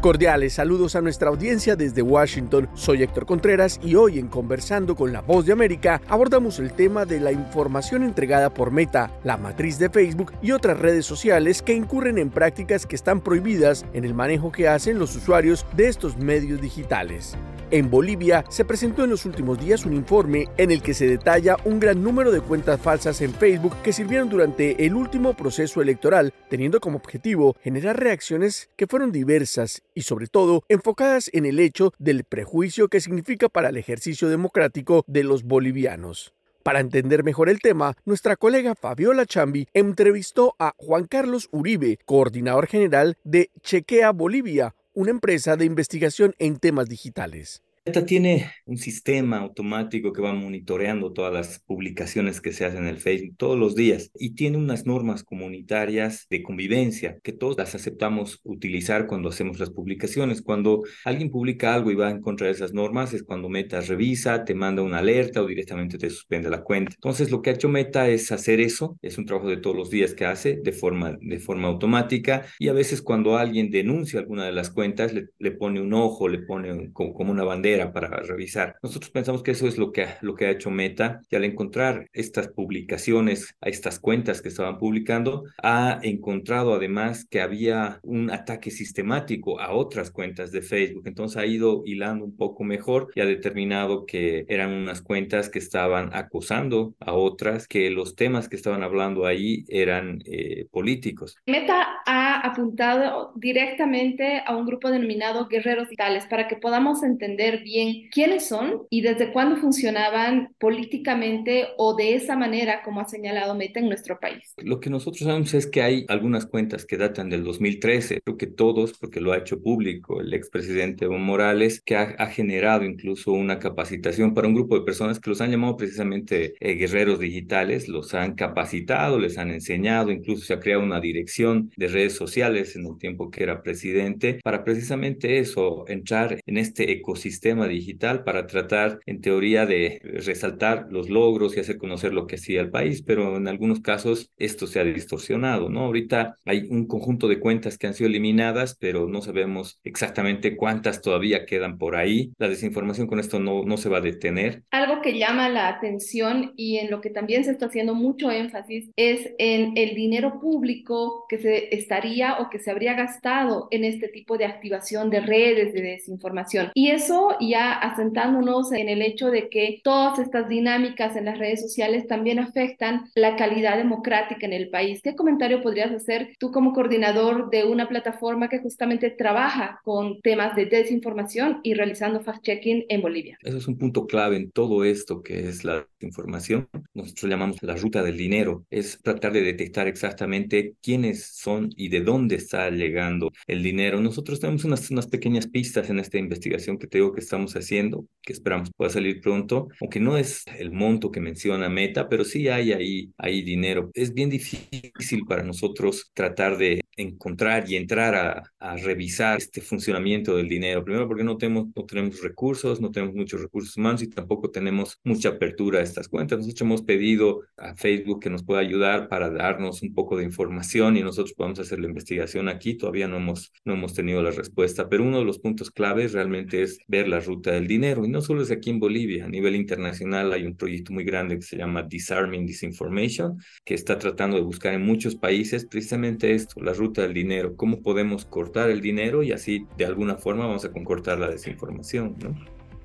[0.00, 2.70] Cordiales saludos a nuestra audiencia desde Washington.
[2.72, 7.04] Soy Héctor Contreras y hoy en Conversando con la Voz de América abordamos el tema
[7.04, 11.74] de la información entregada por Meta, la matriz de Facebook y otras redes sociales que
[11.74, 16.16] incurren en prácticas que están prohibidas en el manejo que hacen los usuarios de estos
[16.16, 17.36] medios digitales.
[17.72, 21.56] En Bolivia se presentó en los últimos días un informe en el que se detalla
[21.64, 26.34] un gran número de cuentas falsas en Facebook que sirvieron durante el último proceso electoral,
[26.48, 31.92] teniendo como objetivo generar reacciones que fueron diversas y sobre todo enfocadas en el hecho
[32.00, 36.34] del prejuicio que significa para el ejercicio democrático de los bolivianos.
[36.64, 42.66] Para entender mejor el tema, nuestra colega Fabiola Chambi entrevistó a Juan Carlos Uribe, coordinador
[42.66, 47.62] general de Chequea Bolivia, una empresa de investigación en temas digitales.
[47.90, 52.86] Meta tiene un sistema automático que va monitoreando todas las publicaciones que se hacen en
[52.86, 57.74] el Facebook todos los días y tiene unas normas comunitarias de convivencia que todos las
[57.74, 60.40] aceptamos utilizar cuando hacemos las publicaciones.
[60.40, 64.44] Cuando alguien publica algo y va en contra de esas normas es cuando Meta revisa,
[64.44, 66.92] te manda una alerta o directamente te suspende la cuenta.
[66.94, 69.90] Entonces lo que ha hecho Meta es hacer eso, es un trabajo de todos los
[69.90, 74.46] días que hace de forma, de forma automática y a veces cuando alguien denuncia alguna
[74.46, 78.76] de las cuentas le, le pone un ojo, le pone como una bandera para revisar.
[78.82, 82.06] Nosotros pensamos que eso es lo que, lo que ha hecho Meta y al encontrar
[82.12, 88.70] estas publicaciones, a estas cuentas que estaban publicando, ha encontrado además que había un ataque
[88.70, 91.06] sistemático a otras cuentas de Facebook.
[91.06, 95.58] Entonces ha ido hilando un poco mejor y ha determinado que eran unas cuentas que
[95.58, 101.36] estaban acusando a otras, que los temas que estaban hablando ahí eran eh, políticos.
[101.46, 108.08] Meta ha apuntado directamente a un grupo denominado guerreros digitales para que podamos entender bien
[108.10, 113.80] quiénes son y desde cuándo funcionaban políticamente o de esa manera como ha señalado Meta
[113.80, 114.54] en nuestro país.
[114.58, 118.46] Lo que nosotros sabemos es que hay algunas cuentas que datan del 2013, creo que
[118.46, 123.58] todos, porque lo ha hecho público el expresidente Evo Morales, que ha, generado incluso una
[123.58, 128.14] capacitación para un grupo de personas que los han llamado precisamente eh, guerreros digitales, los
[128.14, 132.86] han capacitado, les han enseñado, incluso se ha creado una dirección de redes sociales en
[132.86, 139.00] el tiempo que era presidente, para precisamente eso, entrar en este ecosistema digital para tratar,
[139.06, 143.36] en teoría, de resaltar los logros y hacer conocer lo que hacía el país, pero
[143.36, 145.80] en algunos casos esto se ha distorsionado, ¿no?
[145.80, 151.02] Ahorita hay un conjunto de cuentas que han sido eliminadas, pero no sabemos exactamente cuántas
[151.02, 152.32] todavía quedan por ahí.
[152.38, 154.62] La desinformación con esto no, no se va a detener.
[154.70, 158.90] Algo que llama la atención y en lo que también se está haciendo mucho énfasis
[158.96, 164.08] es en el dinero público que se estaría o que se habría gastado en este
[164.08, 166.70] tipo de activación de redes de desinformación.
[166.74, 171.60] Y eso ya asentándonos en el hecho de que todas estas dinámicas en las redes
[171.60, 175.00] sociales también afectan la calidad democrática en el país.
[175.02, 180.54] ¿Qué comentario podrías hacer tú como coordinador de una plataforma que justamente trabaja con temas
[180.56, 183.38] de desinformación y realizando fact-checking en Bolivia?
[183.42, 186.68] Eso es un punto clave en todo esto que es la información.
[186.94, 188.64] Nosotros llamamos la ruta del dinero.
[188.70, 194.00] Es tratar de detectar exactamente quiénes son y de dónde está llegando el dinero.
[194.00, 198.06] Nosotros tenemos unas, unas pequeñas pistas en esta investigación que te digo que estamos haciendo,
[198.22, 202.48] que esperamos pueda salir pronto, aunque no es el monto que menciona Meta, pero sí
[202.48, 203.90] hay ahí, ahí dinero.
[203.94, 210.36] Es bien difícil para nosotros tratar de encontrar y entrar a, a, revisar este funcionamiento
[210.36, 210.84] del dinero.
[210.84, 214.98] Primero porque no tenemos, no tenemos recursos, no tenemos muchos recursos humanos y tampoco tenemos
[215.04, 216.38] mucha apertura a estas cuentas.
[216.38, 220.96] Nosotros hemos pedido a Facebook que nos pueda ayudar para darnos un poco de información
[220.96, 221.99] y nosotros podamos hacer la investigación
[222.48, 222.74] aquí.
[222.74, 226.62] Todavía no hemos, no hemos tenido la respuesta, pero uno de los puntos claves realmente
[226.62, 228.04] es ver la ruta del dinero.
[228.04, 231.36] Y no solo es aquí en Bolivia, a nivel internacional hay un proyecto muy grande
[231.36, 236.60] que se llama Disarming Disinformation, que está tratando de buscar en muchos países precisamente esto,
[236.60, 240.64] la ruta del dinero, cómo podemos cortar el dinero y así de alguna forma vamos
[240.64, 242.16] a concortar la desinformación.
[242.22, 242.34] ¿no?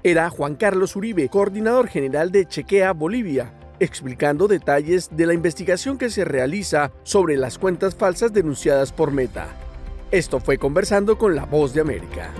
[0.03, 6.09] Era Juan Carlos Uribe, coordinador general de Chequea Bolivia explicando detalles de la investigación que
[6.09, 9.47] se realiza sobre las cuentas falsas denunciadas por Meta.
[10.11, 12.31] Esto fue conversando con la voz de América.